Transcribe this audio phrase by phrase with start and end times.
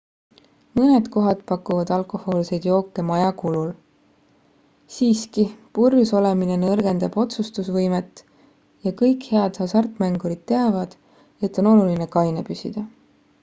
[0.77, 3.67] mõned kohad pakuvad alkohoolseid jooke maja kulul
[4.95, 5.45] siiski
[5.79, 8.25] purjus olemine nõrgendab otsustusvõimet
[8.89, 10.97] ja kõik head hasartmängurid teavad
[11.49, 12.87] et on oluline kaine püsida